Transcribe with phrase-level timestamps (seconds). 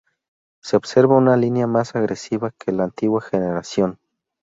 [0.63, 3.99] Se observa una línea más agresiva que la antigua generación.